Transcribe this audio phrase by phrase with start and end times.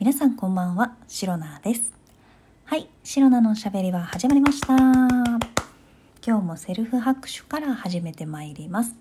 [0.00, 1.92] 皆さんこんばんは、シロナです。
[2.66, 4.76] はい、シロナのおしゃべりは始まりました。
[4.76, 5.40] 今
[6.22, 8.94] 日もセルフ拍手から始めてまいります。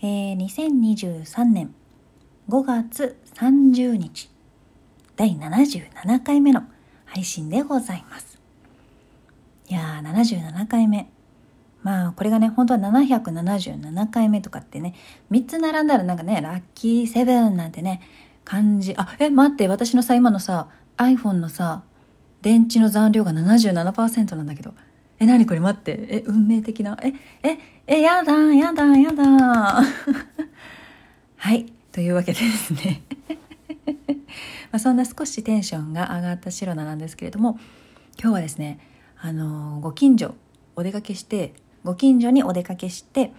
[0.00, 1.74] えー、2023年
[2.48, 4.30] 5月30日、
[5.14, 6.62] 第77回目の
[7.04, 8.40] 配信でございます。
[9.68, 11.10] いやー、77回目。
[11.82, 14.94] まあ、これがね、本当は777回目とかってね、
[15.30, 18.00] 3つ並んだらなんかね、ラッキーセブンなんてね、
[18.48, 18.94] 感じ。
[18.96, 21.82] あ、え、待って、私のさ、今のさ、iPhone のさ、
[22.40, 24.72] 電池の残量が77%なんだけど。
[25.18, 26.06] え、なにこれ待って。
[26.08, 26.98] え、運命的な。
[27.02, 29.82] え、え、え、やだ、やだ、やだ。
[31.36, 31.66] はい。
[31.92, 33.02] というわけでですね。
[34.72, 37.58] まあそんな少しテンションが上がったシロナなんですけれども、
[38.18, 38.78] 今日はですね、
[39.20, 40.34] あのー、ご近所
[40.74, 41.52] お出かけして、
[41.84, 43.32] ご近所にお出かけして、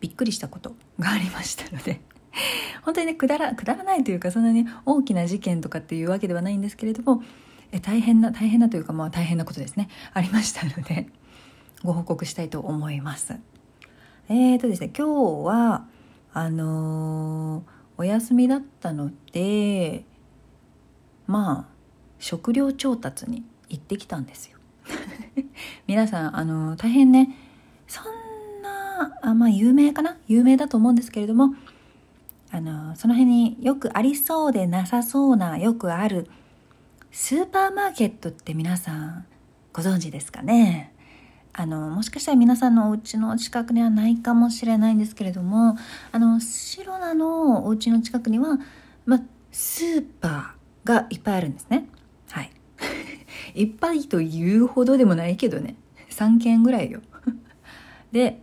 [0.00, 2.00] びっくりしたことがありましたので
[2.82, 7.22] 本当にねくだらくだらないというかそんなに大きな事件とかっていうわけではないんですけれども
[7.72, 11.08] え大変な大変なというかまあ大変なことですねありましたので
[11.82, 13.38] ご報告したいと思います。
[14.28, 15.06] えーとですね今
[15.42, 15.86] 日は
[16.32, 17.62] あのー、
[17.96, 20.04] お休みだったので
[21.26, 21.64] まあ
[22.18, 24.58] 食料調達に行ってきたんですよ。
[25.88, 27.34] 皆さんあのー、大変ね
[27.88, 30.16] そんなあまあ有名かな？
[30.28, 31.54] 有名だと思うんですけれども
[32.52, 36.28] あのその辺によくありそうでなさそうなよくある
[37.12, 39.26] スーパーマーケットって皆さん
[39.72, 40.92] ご存知ですかね？
[41.52, 45.76] あのもしかしたら皆さんのお家の近くにはないかもしれないんですけれども
[46.12, 48.58] あの白菜のお家の近くには、
[49.04, 49.20] ま、
[49.50, 51.88] スーパーがいっぱいあるんですね。
[52.30, 52.50] はい。
[53.54, 55.74] いっぱいというほどでもないけどね。
[56.10, 57.00] 3軒ぐらいよ。
[58.12, 58.42] で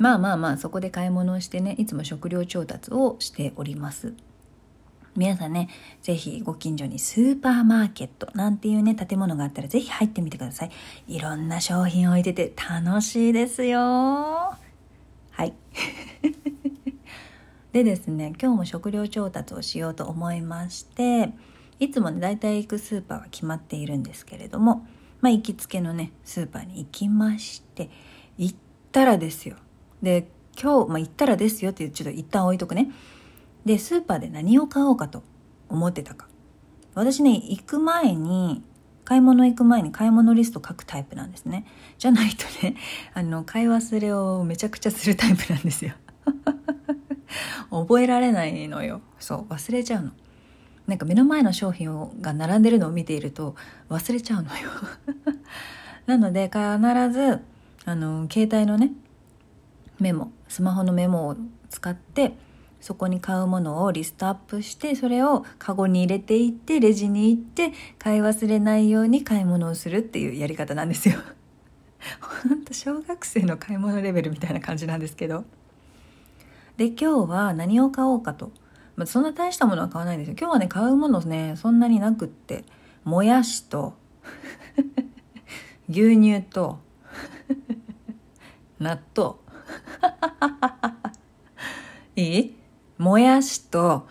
[0.00, 4.14] まあまあまあそこで買い物をしてねいつも食料調達をしております。
[5.14, 5.68] 皆さんね
[6.00, 10.70] 是非ご近所にスーパーマーケットなんていうね建物があったら是非入ってみてください。
[11.06, 13.78] いろんな商品置いてて楽しいですよ。
[13.78, 14.56] は
[15.44, 15.52] い。
[17.72, 21.34] でですね今日も食料調達をしようと思いまして
[21.78, 24.86] いつもね大体行くスーパーは決まっているんですけれども
[25.20, 27.90] まあ行きつけのねスーパーに行きまして
[28.38, 28.56] 行っ
[28.92, 29.56] たらですよ。
[30.02, 30.28] で
[30.60, 32.90] 今日、まあ、行ったらですよってちょっと一旦置いとくね。
[33.64, 35.22] でスーパーで何を買おうかと
[35.68, 36.28] 思ってたか。
[36.94, 38.62] 私ね行く前に
[39.04, 41.66] 買い物行く前に買い物リスト書くタイプなんですね。
[41.98, 42.76] じゃないとね
[43.14, 45.94] あの買い忘れをめちゃくちゃするタイプなんですよ。
[47.70, 49.00] 覚えられないのよ。
[49.18, 50.10] そう忘れちゃうの。
[50.86, 53.54] なんか目の前の商品をが並んでるのを見ていると
[53.88, 54.68] 忘れちゃうのよ。
[56.06, 56.58] なので必
[57.12, 57.40] ず
[57.84, 58.92] あの携帯のね
[60.02, 61.36] メモスマホのメモを
[61.68, 62.34] 使って
[62.80, 71.16] そこに買うものをリストアップしてそれをカゴに入れていってレジに行って買い忘れないように買い物をするっていうやり方なんですよ。
[72.48, 75.44] ほんと小学生の買い物レベルみたいな感じなんですけど。
[76.78, 78.52] で今日は何を買おうかと。
[78.96, 80.36] まあ、そんな大したものは買わないですよ。
[80.38, 82.64] 今日はね買うものねそんなになくって
[83.04, 83.94] もやしと
[85.88, 86.78] 牛乳と
[88.80, 89.34] 納豆
[92.16, 92.56] いい？
[92.98, 94.06] もやしと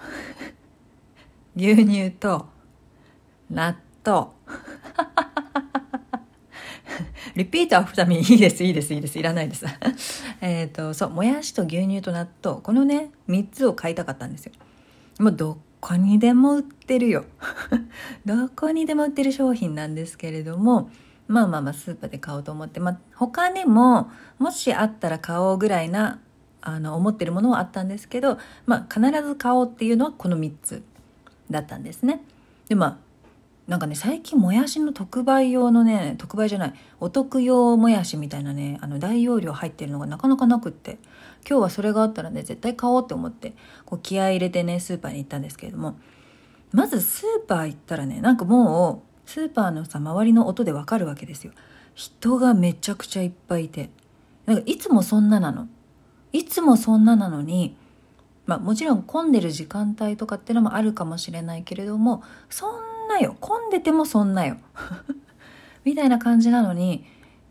[1.55, 2.47] 牛乳と
[3.49, 4.29] 納豆。
[7.35, 8.63] リピートアフタミンいいです。
[8.63, 8.93] いいです。
[8.93, 9.19] いいです。
[9.19, 9.65] いらないです。
[10.41, 12.61] えっとそうもやしと牛乳と納豆。
[12.61, 14.53] このね3つを買いたかったんですよ。
[15.19, 17.25] もうどこにでも売ってるよ。
[18.25, 20.89] どこにでも売ってる商品なんですけれども
[21.29, 24.09] まあまあまあスーパーで買おうと思って、まあ他にも
[24.39, 26.19] もしあったら買おうぐらいな
[26.61, 30.81] あの思ってるものはあったんですけど、まあ必ず買おうっていうのはこの3つ
[31.51, 32.21] だったんですね。
[32.67, 32.97] でまあ
[33.69, 40.97] なんかね最近もやしの特売用のね特売じゃないお得用もやしみたいなねあの大容量入ってるのがなかなかなくって
[41.47, 43.53] 今日はそれがあったらね絶対買おうって思って
[43.85, 45.99] こう気合入れてねスーパーに行ったんですけれども
[46.71, 51.53] まずスーパー行ったらねなんかもうスーパーのさ周りの音でわかるわけですよ。
[51.93, 53.91] 人がめちゃくちゃいっぱいいて。
[54.47, 55.67] なんかいつもそんななの。
[56.33, 57.77] いつもそんななのに
[58.47, 63.37] まあもちろん混んでる時間帯とかっていうのもあるかもしれないけれどもそんなよ。
[63.39, 64.57] 混んでてもそんなよ。
[65.85, 67.05] みたいな感じなのに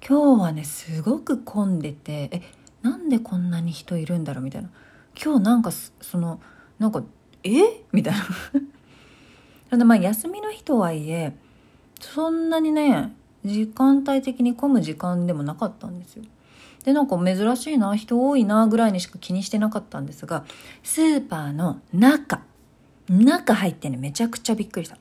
[0.05, 2.43] 今日はねすごく混んでてえ
[2.83, 4.71] なんでこんなに人いるんだろうみたいな。
[5.15, 6.41] 今日なんかその
[6.81, 7.05] なんか
[7.45, 7.85] え？
[7.93, 8.21] みたいな。
[9.71, 11.37] ただまあ休みの日とはいえ
[12.00, 13.12] そんなにね
[13.45, 16.25] 時間帯的に混む時間でもなかったんですよ。
[16.85, 20.45] でなんか珍しいな人多いなぐらいにしか気にしてなかったんですが
[20.83, 22.41] スーパーの中
[23.09, 24.97] 中入ってねめちゃくちゃびっくりした。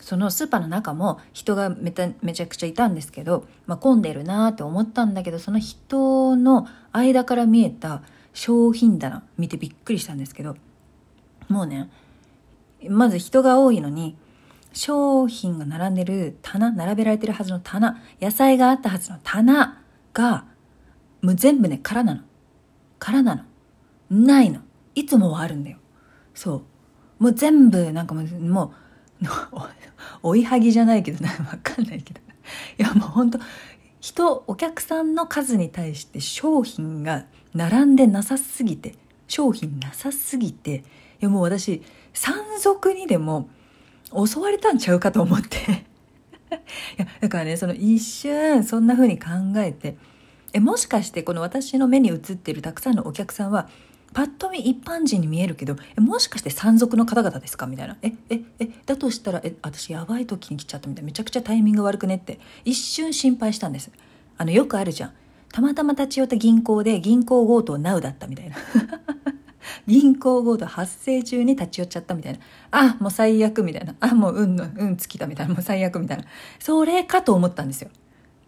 [0.00, 8.02] そのスーパーの中も人がめためちゃくちゃいたんですけど、まあ、混んでるなーって思ったんだけどその人の間から見えた
[8.32, 10.56] 商品棚見てびっくりしたんですけど
[11.48, 11.90] もうね
[12.88, 14.16] まず人が多いのに
[14.72, 19.82] 商品が並んでる棚並べられてるはずの棚野菜があったはずの棚
[20.12, 20.44] が
[21.22, 22.20] もう全部ね空なの。
[22.98, 23.42] 空なの。
[24.10, 24.60] ないの。
[24.94, 25.78] いつもはあるんだよ。
[26.34, 26.62] そ
[27.18, 27.22] う。
[27.22, 28.72] もう全部なんかもうも
[29.22, 29.26] う
[30.28, 32.20] 追いはぎじゃないけどな わかんないけど。
[32.78, 33.38] いやもうほんと
[34.00, 38.94] 人お客さんの数に対して商品が並んでなさすぎて
[39.28, 40.82] 商品なさすぎてい
[41.20, 41.82] やもう私
[42.12, 43.48] 山賊にでも
[44.14, 45.56] 襲われたんちゃうかと思って。
[46.98, 49.96] いやだからねその一瞬そんな風に考えて
[50.52, 53.68] えもしかしてこの私の目に映ってるたくさんのお客さんは
[54.12, 57.68] パッと見一般人に見えるけどえもしかして山賊の方々ですか？
[57.68, 57.96] みたいな。
[58.02, 61.06] えええだとしたらえ私やばい時に来ちゃったみたいな。
[61.06, 62.40] めちゃくちゃタイミング悪くねって。
[62.64, 63.92] 一瞬心配したんです。
[64.36, 65.12] あのよくあるじゃん。
[65.52, 68.56] たまたま立ち寄った銀行で銀行強盗ナウだったみたいな。
[69.86, 72.38] 銀行強盗発生中に立ち寄っちゃったみたいな。
[72.70, 73.94] あもう最悪みたいな。
[74.00, 75.54] あもう運の運尽きたみたいな。
[75.54, 76.24] もう最悪みたいな。
[76.58, 77.90] それかと思ったんですよ。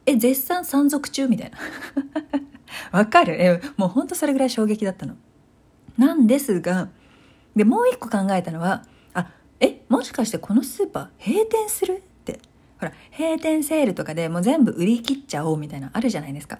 [0.07, 1.59] え絶賛山賊中みたいな。
[2.99, 3.35] わかる？
[3.41, 5.15] えもうほんとそれぐらい衝撃だったの。
[5.99, 6.89] なんですが、
[7.55, 9.31] で、もう一個考えたのは、あ、
[9.61, 11.99] え、もしかしてこのスーパー閉店する？
[11.99, 12.41] って。
[12.79, 16.59] ほら、閉店セールとかでもう全部売り切っちゃおうみたいなあるじゃないですか。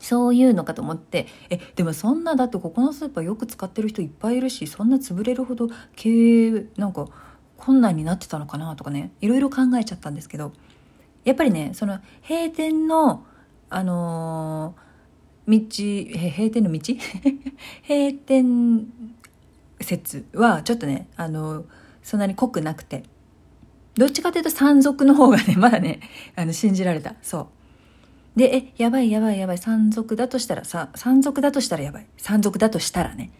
[0.00, 7.06] そういうのかと思って、え、でもそんな、だってここのスーパーよく使ってる人いっぱいいるし、そんな潰れるほど経営、なんか
[7.56, 10.52] 困難になってたのかなとかね、いろいろ考えちゃったんですけど、
[11.24, 13.24] やっぱりね、その閉店の、
[13.68, 14.90] あのー
[15.50, 16.78] 道閉店の道？
[17.88, 18.86] 閉店
[19.80, 21.64] 説はちょっとねあの
[22.02, 23.02] そんなに濃くなくて
[23.94, 26.00] どっちかというと山賊の方がねまだね
[26.36, 27.14] あの信じられた。
[27.22, 27.46] そう。
[28.36, 32.06] でえやばいやばいやばい山賊だとしたらさ山賊だとしたらやばい。
[32.16, 33.30] 山賊だとしたらね。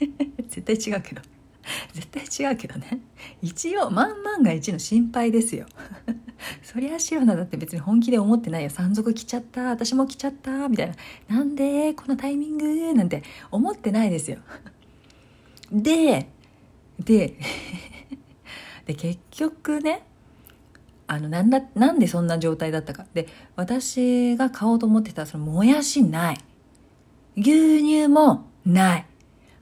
[0.48, 1.22] 絶対違うけど。
[1.94, 3.00] 絶対違うけどね。
[3.40, 5.66] 一応万万が一の心配ですよ。
[6.62, 8.70] そりゃシロナだって別に本気で思ってないよ。
[8.70, 9.62] 山賊来ちゃった。
[9.70, 10.68] 私も来ちゃった。
[10.68, 10.88] みたい
[11.28, 11.36] な。
[11.38, 11.94] なんで？
[11.94, 12.94] このタイミング？
[12.94, 14.38] なんて思ってないですよ。
[15.72, 16.28] で
[17.00, 17.34] で
[18.86, 20.02] で結局ね
[21.14, 26.38] あのなんだなんでそんな状態だったかで私が買おうと思ってたそのもやしない
[27.36, 29.06] 牛乳もない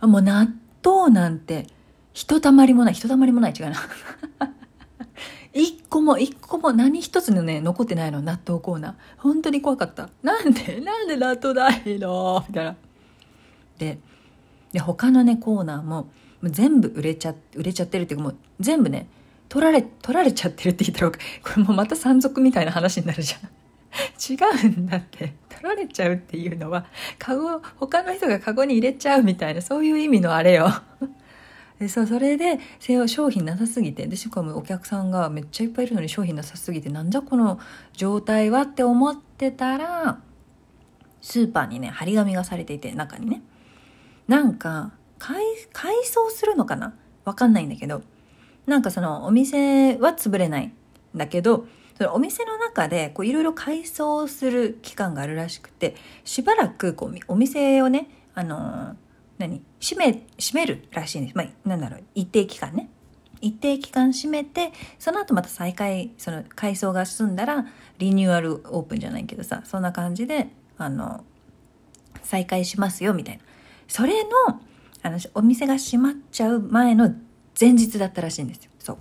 [0.00, 0.49] もう納
[0.84, 1.66] 豆なんて
[2.12, 3.76] ひとたまりもない、ひとたまりもない、違うな。
[5.54, 8.94] 一個も、一個も何一つのね、残ってないの、納豆コーナー。
[9.19, 10.10] 本当に怖かった。
[10.22, 12.44] なんで、なんで納豆ないの？
[12.48, 12.76] みたいな。
[13.78, 13.98] で、
[14.72, 16.08] で、他のね、コーナーも、
[16.43, 19.06] 全部売れちゃ、売れちゃってるっていうか、もう全部ね、
[19.52, 21.19] 取られ、取られちゃってるって言ったら、こ
[21.58, 23.50] れもうまた山賊みたいな話になるじゃん。
[24.32, 25.34] 違うんだって。
[25.50, 26.87] 取られちゃうっていうのは、
[27.19, 30.72] カゴ、他の人がカゴに入れちゃうみたいな、そういう意味のあれよ。
[31.78, 32.60] でさそれで
[33.06, 37.58] 商品なさすぎてでしかもお客さんがめっちゃいっぱいいるのに商品なさすぎてなんじゃこの
[37.93, 40.20] 状態はって思ってたら
[41.20, 43.43] スーパーにね張り紙がされていて中にね
[44.28, 46.94] なんか改改装するのかな？
[47.25, 48.02] わかんないんだけど
[48.66, 50.72] なんかそのお店は潰れないん
[51.14, 51.66] だけど
[51.98, 58.94] そのお店の中でいろいろ改装する期間があるらしくてしばらくこうお店をねあのー
[59.38, 59.62] 何？
[59.81, 61.36] 閉め、閉めるらしいんです。
[61.36, 62.88] まあ、なんだろう、一定期間ね。
[63.40, 67.66] 一定期間閉めて、その後また再開、その改装が済んだら、
[67.98, 71.24] リニューアルオープンじゃないけどさ、そんな感じで、あの、
[72.22, 73.42] 再開しますよ、みたいな。
[73.88, 74.31] それの、
[75.02, 77.12] あの、お店が閉まっちゃう前の
[77.58, 78.70] 前日だったらしいんですよ。
[78.78, 78.98] そう。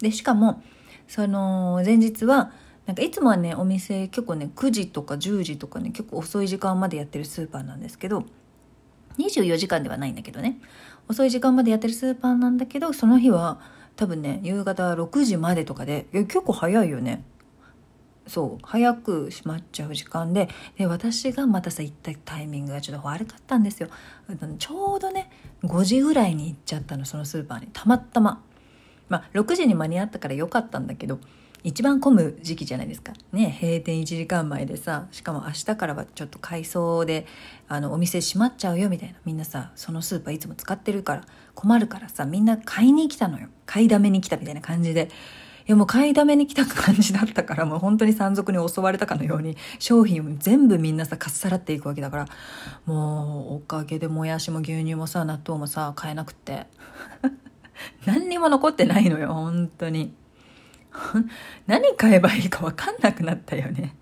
[0.00, 0.62] で、しかも、
[1.08, 2.52] その前日は、
[2.86, 8.24] なんかいつもはね、お店結構ね、9時とか10時とかね、結構遅い時間までやってるスーパーなんですけど、
[9.18, 10.58] 24時間ではないんだけどね
[11.08, 13.60] 遅い時間までやってるスーパーなんだけどその日は
[13.96, 17.24] 多分ね夕方6時までとかで結構早いよね
[18.26, 23.88] そう早く閉まっちゃう時間でで私がまたさ行ったタイミングがちょっと悪かったんですよ
[24.58, 25.30] ちょうどね
[25.62, 28.42] 5時ぐらいに行っちゃったのそのスーパーにたまたま
[29.08, 31.18] まあ6時に間に合ったからよかったんだけど
[31.64, 33.14] 一番混む時期じゃないですか。
[33.32, 37.26] ね、閉店1時間前でさ、しかも明日からはちょっと改装で、
[37.68, 39.14] あの、お店閉まっちゃうよみたいな。
[39.24, 41.22] みんなさ、そのスーパーいつも使ってるから
[41.54, 43.48] 困るからさ、みんな買いに来たのよ。
[43.64, 45.08] 買いだめに来たみたいな感じで。
[45.66, 52.28] いやもう買いだめに来た感じだったからもう本当に山賊に襲われたかのように商品を全部みんなさかっさらっていくわけだから
[52.84, 56.66] もうおかげでもやしも牛乳もさ納豆もさ買えなくって。
[58.06, 60.14] 何にも残ってないのよ本当に。
[61.66, 63.94] 何買えばいいか分かんなくなったよね。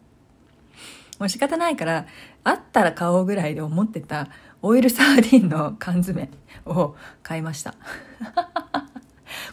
[1.19, 2.07] もう仕方ないから
[2.42, 4.28] あったら買おうぐらいで思ってた
[4.61, 6.28] オイルサーディンの缶詰
[6.66, 7.75] を買いました。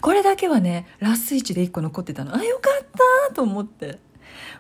[0.02, 2.36] これだけはねラスイチで1個残ってたの。
[2.36, 2.88] あよかっ
[3.28, 4.00] たと思って。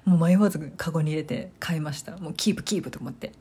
[0.05, 2.17] もう迷わずカゴに入れて買いました。
[2.17, 3.31] もうキープキープと思って。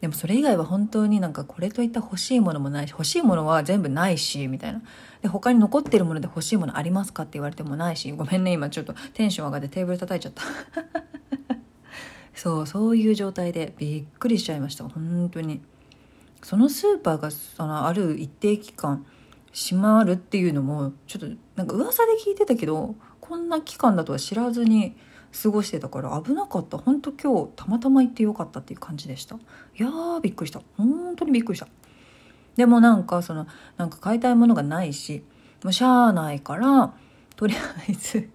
[0.00, 4.82] でもそれ以外は本当になんかこれといった欲しいものもないし欲しいものは全部ないしみたいな。
[5.20, 10.42] で他に残ってるもので欲しいものありますかって言われてもないしごめんね今ちょっとテンション上がってテーブル叩いちゃった。
[12.34, 14.88] そうそういう状態でびっくりしちゃいました。
[14.88, 15.60] 本当に。
[16.42, 19.06] そのスーパーがそのある一定期間
[19.52, 24.96] 閉まるっていうのもちょっとなんか噂で聞いてたけどこんな期間だとは知らずに
[25.42, 26.76] 過ごしてたから危なかった。
[26.76, 29.36] 本当今日たまたま行ってよかったっていう感じでした。
[29.36, 29.38] い
[29.76, 30.60] やーびっくりした。
[30.76, 31.68] 本当にびっくりした。
[32.56, 33.46] でもなんかその
[33.78, 35.24] なんか買いたいものがないし
[35.64, 36.94] もうしゃあないから
[37.36, 38.28] とりあえず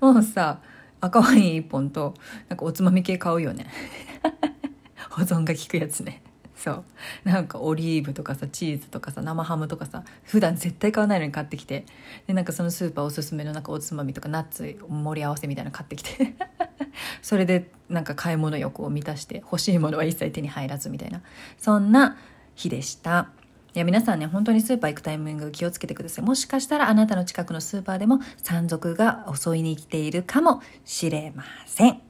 [0.00, 0.60] もうさ
[1.00, 2.14] 赤ワイン1本と
[2.48, 3.66] なんかおつまみ系買うよね。
[5.10, 6.22] 保存が効くやつね。
[6.58, 6.84] そう。
[7.24, 11.86] なんかオリーブとかさチーズとかさ生ハムとかさ普段絶対買わないのに買ってきて。
[12.26, 16.34] でなんかそのスーパーおすすめのなんかおつまみとかナッツ盛り合わせみたいなの買ってきて。
[17.22, 21.22] それでなんか買い物欲を満たして欲しいものは一切手に入らずみたいな。
[21.58, 22.16] そんな
[22.56, 23.30] 日でした。
[23.74, 26.24] いや皆さんね本当にスーパー行くタイミング気をつけてください。
[26.24, 32.00] もしかしたらあなたの近くのスーパーでも山賊が襲いに来ているかもしれません。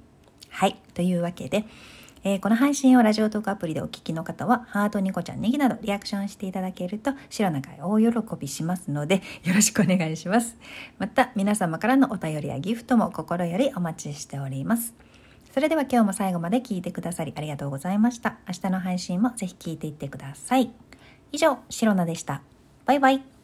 [0.49, 0.81] はい。
[0.95, 1.67] というわけで
[2.29, 10.59] えー、この配信をラジオトークアプリでお聞きの方は、ハート、ニコちゃん、ネギなどリアクションしていただけると、白中へ大喜びしますので、 よろしくお願いします。
[10.99, 14.95] また、皆様からのお便りやギフトも心よりお待ちしております。
[15.55, 18.37] それでは今日も最後まで聞いてくださりありがとうございました。
[18.47, 20.71] 明日の配信もぜひ聞いていってください。
[21.33, 22.43] 以上、シロナでした。
[22.85, 23.38] バイバイ。